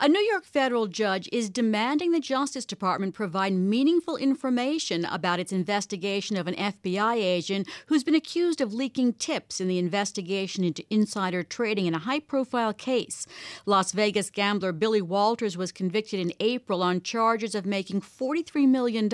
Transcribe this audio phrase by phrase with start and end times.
[0.00, 5.50] A New York federal judge is demanding the Justice Department provide meaningful information about its
[5.50, 10.84] investigation of an FBI agent who's been accused of leaking tips in the investigation into
[10.88, 13.26] insider trading in a high profile case.
[13.66, 19.08] Las Vegas gambler Billy Walters was convicted in April on charges of making $43 million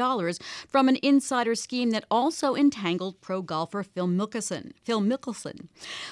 [0.68, 4.72] from an insider scheme that also entangled pro golfer Phil Mickelson.
[4.82, 5.68] Phil Mickelson.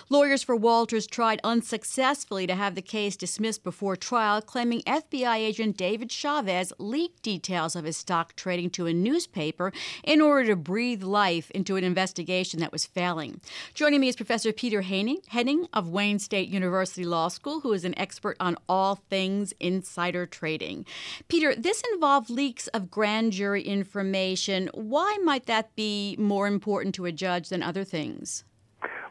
[0.09, 5.76] Lawyers for Walters tried unsuccessfully to have the case dismissed before trial, claiming FBI agent
[5.76, 9.72] David Chaves leaked details of his stock trading to a newspaper
[10.04, 13.40] in order to breathe life into an investigation that was failing.
[13.75, 17.98] Joining me is Professor Peter Henning of Wayne State University Law School, who is an
[17.98, 20.86] expert on all things insider trading.
[21.29, 24.68] Peter, this involved leaks of grand jury information.
[24.74, 28.44] Why might that be more important to a judge than other things?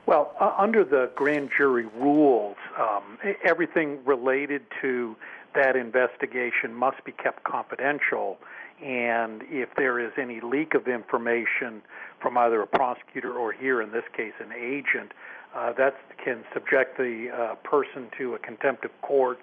[0.05, 5.15] Well, uh, under the grand jury rules, um, everything related to
[5.55, 8.37] that investigation must be kept confidential.
[8.83, 11.81] And if there is any leak of information
[12.21, 15.11] from either a prosecutor or here in this case an agent,
[15.55, 19.39] uh, that can subject the uh, person to a contempt of court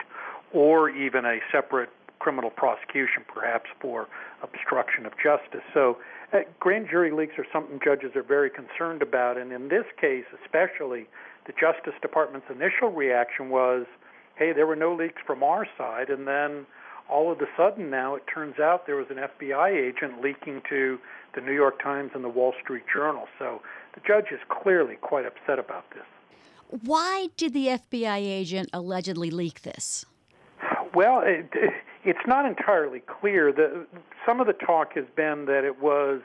[0.52, 4.08] or even a separate criminal prosecution, perhaps for
[4.42, 5.62] obstruction of justice.
[5.72, 5.98] So,
[6.32, 10.24] uh, grand jury leaks are something judges are very concerned about, and in this case,
[10.44, 11.06] especially,
[11.48, 13.86] the Justice Department's initial reaction was,
[14.36, 16.66] "Hey, there were no leaks from our side," and then
[17.08, 20.98] all of a sudden now it turns out there was an FBI agent leaking to
[21.34, 23.26] the New York Times and the Wall Street Journal.
[23.38, 23.62] So
[23.94, 26.04] the judge is clearly quite upset about this.
[26.84, 30.04] Why did the FBI agent allegedly leak this?
[30.94, 31.48] Well, it,
[32.04, 33.52] it's not entirely clear.
[33.52, 33.86] The,
[34.26, 36.20] some of the talk has been that it was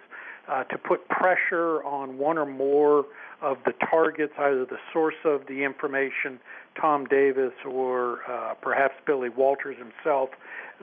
[0.48, 3.06] uh, to put pressure on one or more
[3.42, 6.40] of the targets, either the source of the information,
[6.80, 10.30] Tom Davis, or uh, perhaps Billy Walters himself.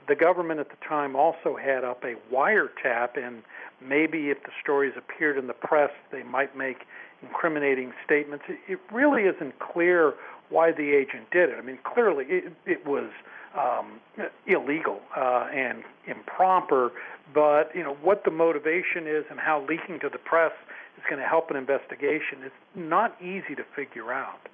[0.07, 3.43] The government at the time also had up a wiretap, and
[3.81, 6.85] maybe if the stories appeared in the press, they might make
[7.21, 8.45] incriminating statements.
[8.67, 10.13] It, really isn't clear
[10.49, 11.55] why the agent did it.
[11.57, 13.09] I mean, clearly it, it was
[13.57, 13.99] um,
[14.47, 16.91] illegal uh, and improper.
[17.33, 20.51] But you know what the motivation is and how leaking to the press
[20.97, 24.49] is going to help an investigation is not easy to figure out.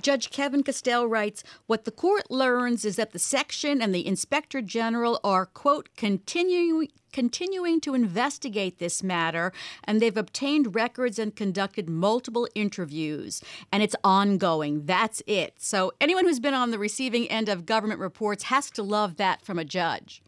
[0.00, 4.62] Judge Kevin Castel writes What the court learns is that the section and the inspector
[4.62, 9.52] general are, quote, continuing, continuing to investigate this matter,
[9.84, 13.42] and they've obtained records and conducted multiple interviews,
[13.72, 14.86] and it's ongoing.
[14.86, 15.54] That's it.
[15.58, 19.42] So, anyone who's been on the receiving end of government reports has to love that
[19.42, 20.22] from a judge.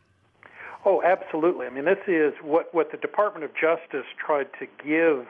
[0.84, 1.66] Oh, absolutely.
[1.66, 5.26] I mean, this is what, what the Department of Justice tried to give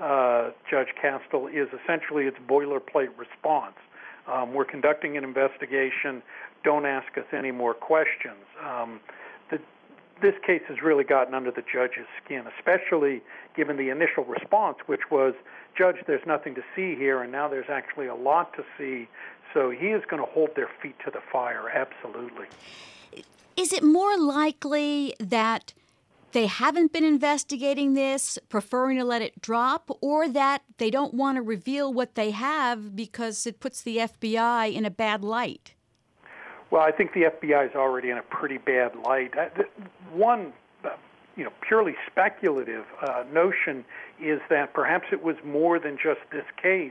[0.00, 3.74] uh, Judge Castel is essentially its boilerplate response.
[4.28, 6.22] Um, we're conducting an investigation.
[6.62, 8.44] Don't ask us any more questions.
[8.64, 9.00] Um,
[9.50, 9.58] the,
[10.20, 13.22] this case has really gotten under the judge's skin, especially
[13.56, 15.34] given the initial response, which was,
[15.76, 19.08] Judge, there's nothing to see here, and now there's actually a lot to see.
[19.52, 22.46] So he is going to hold their feet to the fire, absolutely.
[23.62, 25.72] Is it more likely that
[26.32, 31.36] they haven't been investigating this, preferring to let it drop, or that they don't want
[31.36, 35.74] to reveal what they have because it puts the FBI in a bad light?
[36.72, 39.30] Well, I think the FBI is already in a pretty bad light.
[39.38, 39.62] Uh,
[40.12, 40.52] one,
[40.84, 40.96] uh,
[41.36, 43.84] you know, purely speculative uh, notion
[44.20, 46.90] is that perhaps it was more than just this case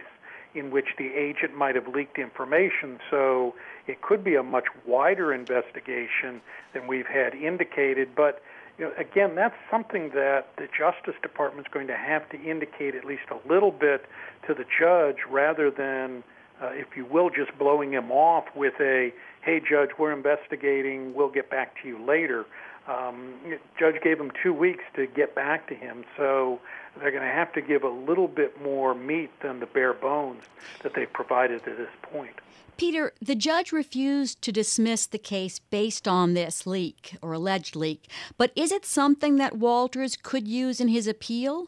[0.53, 2.99] in which the agent might have leaked information.
[3.09, 3.55] So
[3.87, 6.41] it could be a much wider investigation
[6.73, 8.09] than we've had indicated.
[8.15, 8.41] But
[8.77, 12.95] you know, again, that's something that the Justice Department is going to have to indicate
[12.95, 14.05] at least a little bit
[14.47, 16.23] to the judge rather than,
[16.61, 21.31] uh, if you will, just blowing him off with a, hey, judge, we're investigating, we'll
[21.31, 22.45] get back to you later.
[22.87, 23.35] Um,
[23.79, 26.59] judge gave him two weeks to get back to him, so
[26.99, 30.43] they're going to have to give a little bit more meat than the bare bones
[30.83, 32.33] that they've provided to this point.
[32.77, 38.09] Peter, the judge refused to dismiss the case based on this leak or alleged leak,
[38.37, 41.67] but is it something that Walters could use in his appeal?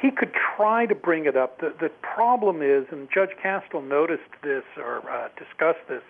[0.00, 1.58] He could try to bring it up.
[1.58, 6.02] The, the problem is, and Judge Castel noticed this or uh, discussed this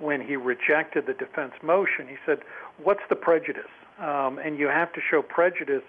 [0.00, 2.08] when he rejected the defense motion.
[2.08, 2.40] He said,
[2.82, 3.70] What's the prejudice?
[3.98, 5.82] Um, and you have to show prejudice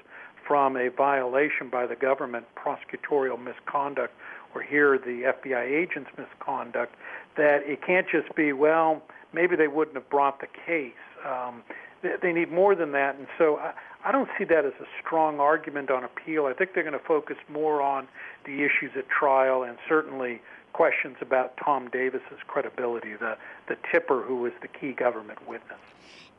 [0.46, 4.14] from a violation by the government, prosecutorial misconduct,
[4.54, 6.96] or here the FBI agent's misconduct
[7.38, 9.02] that it can't just be, well,
[9.34, 10.92] maybe they wouldn't have brought the case.
[11.26, 11.64] Um,
[12.02, 15.40] they need more than that, and so I, I don't see that as a strong
[15.40, 16.46] argument on appeal.
[16.46, 18.08] I think they're going to focus more on
[18.46, 20.42] the issues at trial and certainly
[20.74, 23.38] questions about Tom Davis's credibility, the,
[23.68, 25.80] the tipper who was the key government witness.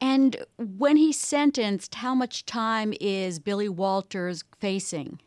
[0.00, 5.20] And when he's sentenced, how much time is Billy Walters facing?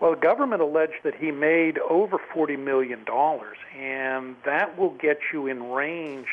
[0.00, 3.04] Well, the government alleged that he made over $40 million,
[3.78, 6.26] and that will get you in range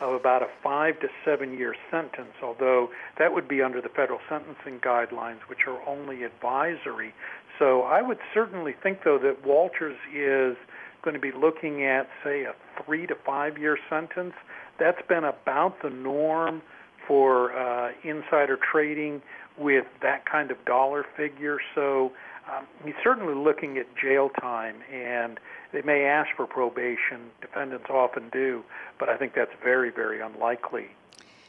[0.00, 2.88] of about a five to seven year sentence, although
[3.18, 7.14] that would be under the federal sentencing guidelines, which are only advisory.
[7.58, 10.56] So I would certainly think, though, that Walters is
[11.02, 12.54] going to be looking at, say, a
[12.84, 14.34] three to five year sentence.
[14.78, 16.62] That's been about the norm
[17.06, 19.20] for uh, insider trading
[19.58, 21.58] with that kind of dollar figure.
[21.74, 22.12] So
[22.48, 25.38] um, he's certainly looking at jail time, and
[25.72, 27.30] they may ask for probation.
[27.40, 28.62] Defendants often do,
[28.98, 30.88] but I think that's very, very unlikely.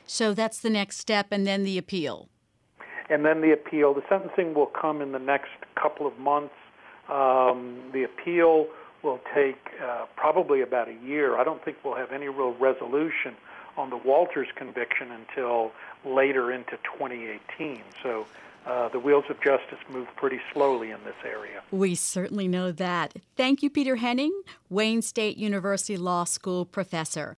[0.05, 2.27] So that's the next step, and then the appeal.
[3.09, 3.93] And then the appeal.
[3.93, 5.51] The sentencing will come in the next
[5.81, 6.53] couple of months.
[7.09, 8.67] Um, the appeal
[9.03, 11.37] will take uh, probably about a year.
[11.37, 13.35] I don't think we'll have any real resolution
[13.77, 15.71] on the Walters conviction until
[16.05, 17.81] later into 2018.
[18.03, 18.25] So
[18.65, 21.61] uh, the wheels of justice move pretty slowly in this area.
[21.71, 23.13] We certainly know that.
[23.35, 27.29] Thank you, Peter Henning, Wayne State University Law School professor.